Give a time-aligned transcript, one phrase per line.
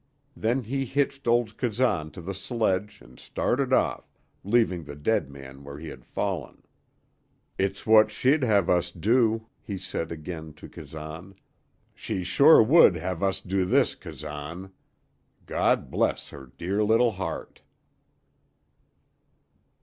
[0.35, 4.11] Then he hitched old Kazan to the sledge and started off,
[4.43, 6.63] leaving the dead man where he had fallen.
[7.59, 11.35] "It's what she'd have us do," he said again to Kazan.
[11.93, 14.71] "She sure would have us do this, Kazan.
[15.45, 17.61] God bless her dear little heart!"